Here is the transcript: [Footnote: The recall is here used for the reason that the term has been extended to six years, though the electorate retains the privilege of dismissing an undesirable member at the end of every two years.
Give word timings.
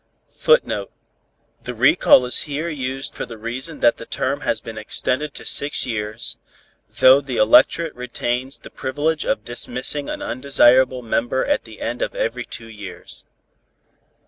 [Footnote: 0.29 0.91
The 1.61 1.75
recall 1.75 2.25
is 2.25 2.41
here 2.49 2.69
used 2.69 3.13
for 3.13 3.27
the 3.27 3.37
reason 3.37 3.81
that 3.81 3.97
the 3.97 4.07
term 4.07 4.41
has 4.41 4.59
been 4.59 4.75
extended 4.79 5.35
to 5.35 5.45
six 5.45 5.85
years, 5.85 6.37
though 6.99 7.21
the 7.21 7.37
electorate 7.37 7.93
retains 7.93 8.57
the 8.57 8.71
privilege 8.71 9.25
of 9.25 9.45
dismissing 9.45 10.09
an 10.09 10.23
undesirable 10.23 11.03
member 11.03 11.45
at 11.45 11.65
the 11.65 11.79
end 11.81 12.01
of 12.01 12.15
every 12.15 12.45
two 12.45 12.67
years. 12.67 13.25